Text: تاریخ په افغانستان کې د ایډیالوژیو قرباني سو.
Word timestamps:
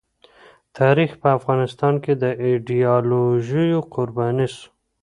تاریخ 0.77 1.11
په 1.21 1.27
افغانستان 1.37 1.93
کې 2.03 2.13
د 2.21 2.23
ایډیالوژیو 2.45 3.79
قرباني 3.93 4.47
سو. 4.55 4.67